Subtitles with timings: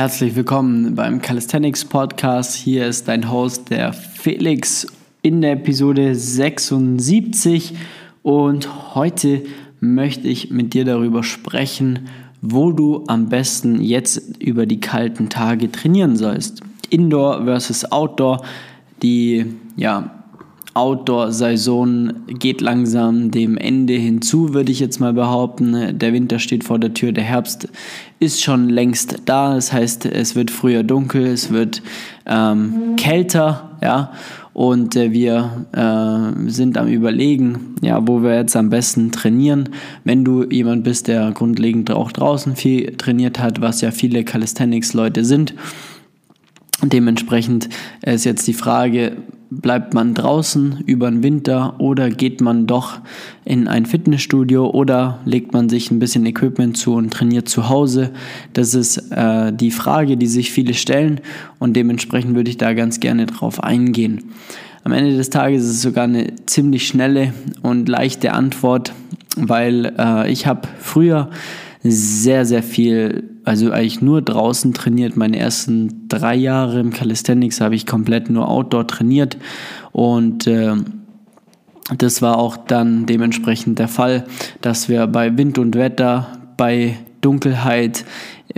[0.00, 2.56] Herzlich willkommen beim Calisthenics Podcast.
[2.56, 4.86] Hier ist dein Host, der Felix,
[5.20, 7.74] in der Episode 76.
[8.22, 9.42] Und heute
[9.78, 12.08] möchte ich mit dir darüber sprechen,
[12.40, 16.62] wo du am besten jetzt über die kalten Tage trainieren sollst.
[16.88, 18.42] Indoor versus Outdoor.
[19.02, 20.19] Die ja,
[20.74, 25.98] Outdoor-Saison geht langsam dem Ende hinzu, würde ich jetzt mal behaupten.
[25.98, 27.68] Der Winter steht vor der Tür, der Herbst
[28.20, 29.54] ist schon längst da.
[29.54, 31.82] Das heißt, es wird früher dunkel, es wird
[32.26, 34.12] ähm, kälter, ja.
[34.52, 39.70] Und äh, wir äh, sind am Überlegen, ja, wo wir jetzt am besten trainieren.
[40.04, 45.24] Wenn du jemand bist, der grundlegend auch draußen viel trainiert hat, was ja viele Calisthenics-Leute
[45.24, 45.54] sind.
[46.82, 47.68] Dementsprechend
[48.02, 49.16] ist jetzt die Frage,
[49.50, 53.00] bleibt man draußen über den Winter oder geht man doch
[53.44, 58.10] in ein Fitnessstudio oder legt man sich ein bisschen Equipment zu und trainiert zu Hause?
[58.52, 61.20] Das ist äh, die Frage, die sich viele stellen
[61.58, 64.30] und dementsprechend würde ich da ganz gerne drauf eingehen.
[64.84, 68.94] Am Ende des Tages ist es sogar eine ziemlich schnelle und leichte Antwort,
[69.36, 71.28] weil äh, ich habe früher
[71.82, 75.16] sehr, sehr viel, also eigentlich nur draußen trainiert.
[75.16, 79.38] Meine ersten drei Jahre im Calisthenics habe ich komplett nur Outdoor trainiert
[79.90, 80.76] und äh,
[81.98, 84.24] das war auch dann dementsprechend der Fall,
[84.60, 88.04] dass wir bei Wind und Wetter, bei Dunkelheit,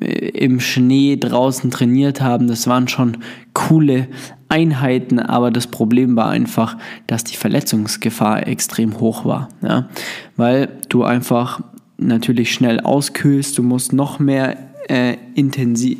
[0.00, 2.46] äh, im Schnee draußen trainiert haben.
[2.46, 3.16] Das waren schon
[3.54, 4.08] coole
[4.50, 9.48] Einheiten, aber das Problem war einfach, dass die Verletzungsgefahr extrem hoch war.
[9.62, 9.88] Ja?
[10.36, 11.62] Weil du einfach
[11.96, 13.56] natürlich schnell auskühlst.
[13.58, 14.56] Du musst noch mehr
[14.88, 15.98] äh, intensiv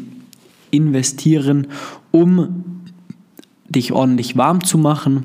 [0.70, 1.68] investieren,
[2.10, 2.82] um
[3.68, 5.24] dich ordentlich warm zu machen.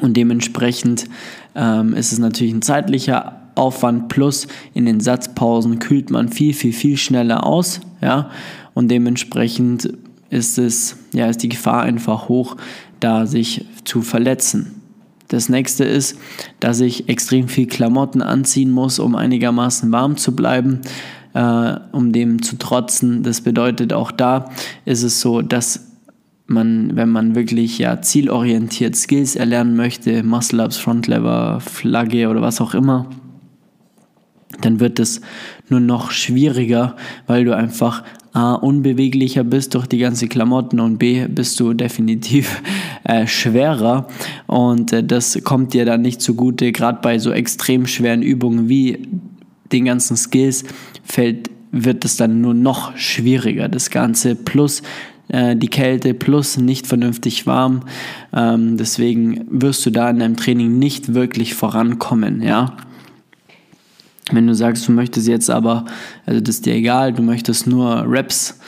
[0.00, 1.08] Und dementsprechend
[1.54, 6.72] ähm, ist es natürlich ein zeitlicher Aufwand plus in den Satzpausen kühlt man viel, viel,
[6.72, 7.80] viel schneller aus.
[8.00, 8.30] Ja?
[8.74, 9.92] Und dementsprechend
[10.30, 12.56] ist es, ja, ist die Gefahr einfach hoch,
[13.00, 14.80] da sich zu verletzen.
[15.28, 16.18] Das nächste ist,
[16.60, 20.80] dass ich extrem viel Klamotten anziehen muss, um einigermaßen warm zu bleiben,
[21.34, 23.22] äh, um dem zu trotzen.
[23.22, 24.50] Das bedeutet, auch da
[24.84, 25.92] ist es so, dass
[26.46, 32.74] man, wenn man wirklich ja zielorientiert Skills erlernen möchte, Muscle-Ups, Front-Lever, Flagge oder was auch
[32.74, 33.06] immer,
[34.60, 35.20] dann wird es
[35.68, 38.04] nur noch schwieriger, weil du einfach
[38.34, 42.62] A, unbeweglicher bist durch die ganzen Klamotten und B, bist du definitiv
[43.04, 44.08] äh, schwerer
[44.46, 49.06] und äh, das kommt dir dann nicht zugute, gerade bei so extrem schweren Übungen wie
[49.72, 50.64] den ganzen Skills
[51.04, 54.82] fällt, wird es dann nur noch schwieriger, das Ganze plus
[55.28, 57.80] äh, die Kälte plus nicht vernünftig warm.
[58.32, 62.76] Ähm, deswegen wirst du da in deinem Training nicht wirklich vorankommen, ja.
[64.32, 65.84] Wenn du sagst, du möchtest jetzt aber,
[66.26, 68.58] also das ist dir egal, du möchtest nur Raps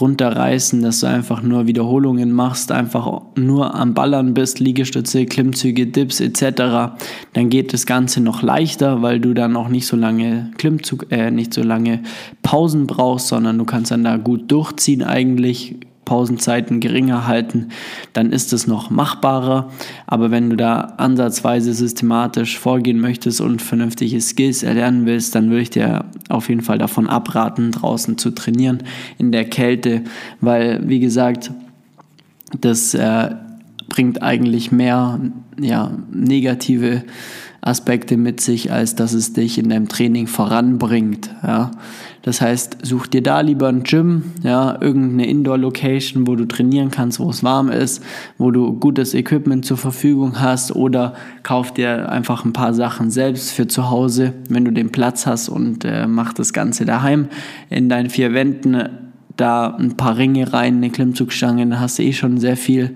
[0.00, 6.20] runterreißen, dass du einfach nur Wiederholungen machst, einfach nur am Ballern bist, Liegestütze, Klimmzüge, Dips
[6.20, 6.96] etc.,
[7.32, 11.30] dann geht das Ganze noch leichter, weil du dann auch nicht so lange Klimmzug, äh,
[11.30, 12.00] nicht so lange
[12.42, 17.68] Pausen brauchst, sondern du kannst dann da gut durchziehen eigentlich, Pausenzeiten geringer halten,
[18.14, 19.70] dann ist es noch machbarer.
[20.06, 25.62] Aber wenn du da ansatzweise systematisch vorgehen möchtest und vernünftige Skills erlernen willst, dann würde
[25.62, 28.84] ich dir auf jeden Fall davon abraten, draußen zu trainieren
[29.18, 30.04] in der Kälte,
[30.40, 31.50] weil, wie gesagt,
[32.58, 33.34] das äh,
[33.88, 35.20] bringt eigentlich mehr
[35.60, 37.02] ja, negative
[37.66, 41.30] Aspekte mit sich, als dass es dich in deinem Training voranbringt.
[41.42, 41.72] Ja.
[42.22, 47.20] Das heißt, such dir da lieber ein Gym, ja, irgendeine Indoor-Location, wo du trainieren kannst,
[47.20, 48.02] wo es warm ist,
[48.38, 53.52] wo du gutes Equipment zur Verfügung hast oder kauf dir einfach ein paar Sachen selbst
[53.52, 57.28] für zu Hause, wenn du den Platz hast und äh, mach das Ganze daheim
[57.70, 58.88] in deinen vier Wänden
[59.36, 62.94] da ein paar Ringe rein, eine Klimmzugstange, dann hast du eh schon sehr viel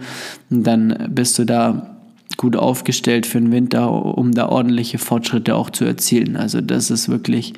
[0.51, 2.00] und dann bist du da
[2.37, 6.37] gut aufgestellt für den Winter, um da ordentliche Fortschritte auch zu erzielen.
[6.37, 7.53] Also das ist wirklich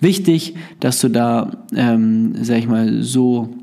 [0.00, 3.54] wichtig, dass du da, ähm, sag ich mal, so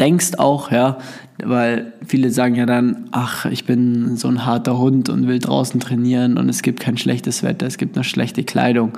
[0.00, 0.98] denkst auch, ja,
[1.42, 5.80] weil viele sagen ja dann, ach, ich bin so ein harter Hund und will draußen
[5.80, 8.92] trainieren und es gibt kein schlechtes Wetter, es gibt nur schlechte Kleidung.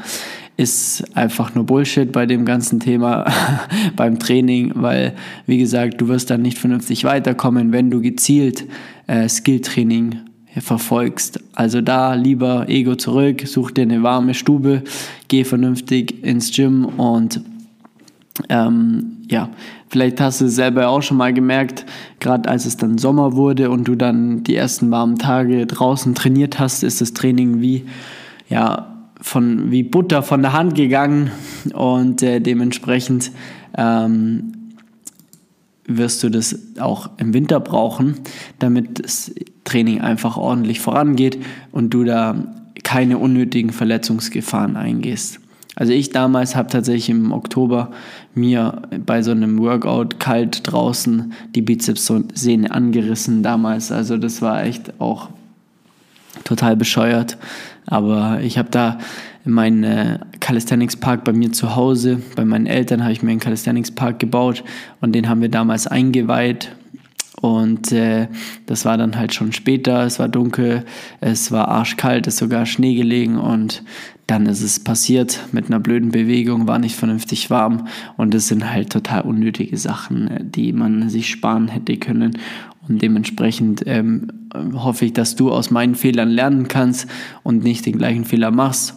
[0.57, 3.27] Ist einfach nur Bullshit bei dem ganzen Thema
[3.97, 5.15] beim Training, weil,
[5.47, 8.67] wie gesagt, du wirst dann nicht vernünftig weiterkommen, wenn du gezielt
[9.07, 10.19] äh, Skilltraining
[10.59, 11.41] verfolgst.
[11.55, 14.83] Also da lieber Ego zurück, such dir eine warme Stube,
[15.29, 17.41] geh vernünftig ins Gym und
[18.49, 19.51] ähm, ja,
[19.89, 21.87] vielleicht hast du es selber auch schon mal gemerkt,
[22.19, 26.59] gerade als es dann Sommer wurde und du dann die ersten warmen Tage draußen trainiert
[26.59, 27.85] hast, ist das Training wie,
[28.49, 28.87] ja,
[29.21, 31.31] von, wie Butter von der Hand gegangen
[31.75, 33.31] und äh, dementsprechend
[33.77, 34.53] ähm,
[35.87, 38.15] wirst du das auch im Winter brauchen,
[38.59, 39.33] damit das
[39.71, 41.39] Training einfach ordentlich vorangeht
[41.71, 42.35] und du da
[42.83, 45.39] keine unnötigen Verletzungsgefahren eingehst.
[45.77, 47.93] Also ich damals habe tatsächlich im Oktober
[48.35, 53.93] mir bei so einem Workout kalt draußen die Bizepssehne angerissen damals.
[53.93, 55.29] Also das war echt auch
[56.45, 57.39] total bescheuert.
[57.87, 58.99] Aber ich habe da
[59.45, 63.41] meinen äh, Calisthenics Park bei mir zu Hause, bei meinen Eltern habe ich mir einen
[63.41, 64.65] Calisthenics Park gebaut
[65.01, 66.73] und den haben wir damals eingeweiht.
[67.41, 68.29] Und äh,
[68.67, 70.85] das war dann halt schon später, es war dunkel,
[71.21, 73.83] es war arschkalt, es ist sogar Schnee gelegen und
[74.27, 75.41] dann ist es passiert.
[75.53, 77.89] Mit einer blöden Bewegung, war nicht vernünftig warm.
[78.17, 82.39] Und das sind halt total unnötige Sachen, die man sich sparen hätte können.
[82.89, 84.29] Und dementsprechend ähm,
[84.75, 87.09] hoffe ich, dass du aus meinen Fehlern lernen kannst
[87.43, 88.97] und nicht den gleichen Fehler machst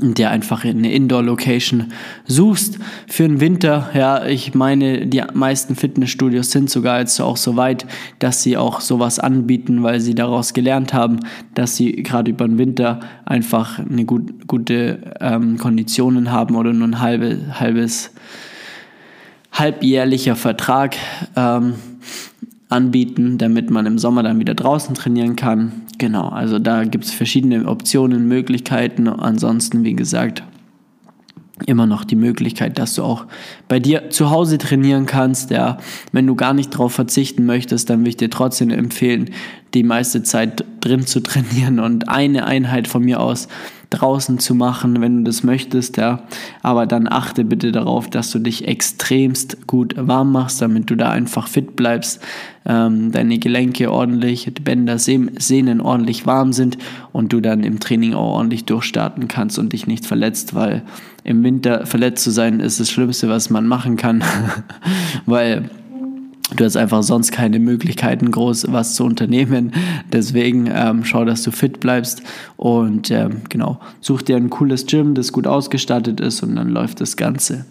[0.00, 1.92] der einfach eine Indoor-Location
[2.26, 3.90] suchst für den Winter.
[3.94, 7.86] Ja, ich meine, die meisten Fitnessstudios sind sogar jetzt auch so weit,
[8.18, 11.20] dass sie auch sowas anbieten, weil sie daraus gelernt haben,
[11.54, 16.88] dass sie gerade über den Winter einfach eine gut, gute ähm, Konditionen haben oder nur
[16.88, 18.12] ein halbe, halbes,
[19.52, 20.96] halbjährlicher Vertrag.
[21.36, 21.74] Ähm,
[22.68, 25.72] anbieten, damit man im Sommer dann wieder draußen trainieren kann.
[25.98, 29.08] Genau, also da gibt es verschiedene Optionen, Möglichkeiten.
[29.08, 30.42] Ansonsten, wie gesagt,
[31.66, 33.26] immer noch die Möglichkeit, dass du auch
[33.68, 35.50] bei dir zu Hause trainieren kannst.
[35.50, 35.78] Ja,
[36.12, 39.30] wenn du gar nicht darauf verzichten möchtest, dann würde ich dir trotzdem empfehlen,
[39.74, 43.48] die meiste Zeit drin zu trainieren und eine Einheit von mir aus
[43.90, 46.22] draußen zu machen, wenn du das möchtest, ja.
[46.62, 51.10] Aber dann achte bitte darauf, dass du dich extremst gut warm machst, damit du da
[51.10, 52.22] einfach fit bleibst,
[52.66, 56.76] ähm, deine Gelenke ordentlich, die Bänder, Sehnen ordentlich warm sind
[57.12, 60.82] und du dann im Training auch ordentlich durchstarten kannst und dich nicht verletzt, weil
[61.24, 64.22] im Winter verletzt zu sein ist das Schlimmste, was man machen kann,
[65.26, 65.70] weil
[66.58, 69.72] Du hast einfach sonst keine Möglichkeiten, groß was zu unternehmen.
[70.12, 72.20] Deswegen ähm, schau, dass du fit bleibst
[72.56, 77.00] und ähm, genau, such dir ein cooles Gym, das gut ausgestattet ist und dann läuft
[77.00, 77.64] das Ganze.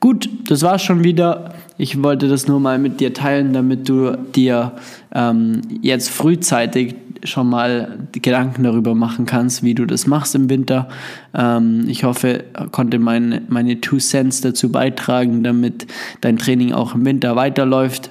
[0.00, 1.52] Gut, das war's schon wieder.
[1.76, 4.72] Ich wollte das nur mal mit dir teilen, damit du dir
[5.14, 10.88] ähm, jetzt frühzeitig schon mal Gedanken darüber machen kannst, wie du das machst im Winter.
[11.34, 15.86] Ähm, ich hoffe, konnte meine, meine Two Cents dazu beitragen, damit
[16.20, 18.10] dein Training auch im Winter weiterläuft.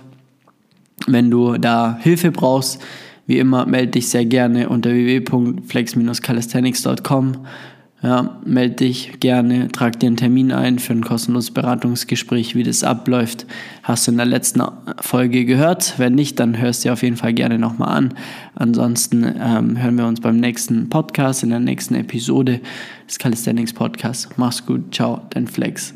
[1.07, 2.81] Wenn du da Hilfe brauchst,
[3.27, 7.37] wie immer, melde dich sehr gerne unter www.flex-calisthenics.com.
[8.03, 12.83] Ja, melde dich gerne, trag dir einen Termin ein für ein kostenloses Beratungsgespräch, wie das
[12.83, 13.47] abläuft.
[13.83, 14.61] Hast du in der letzten
[14.99, 15.95] Folge gehört?
[15.97, 18.13] Wenn nicht, dann hörst du auf jeden Fall gerne nochmal an.
[18.53, 22.59] Ansonsten ähm, hören wir uns beim nächsten Podcast, in der nächsten Episode
[23.07, 24.29] des Calisthenics Podcasts.
[24.37, 25.95] Mach's gut, ciao, dein Flex.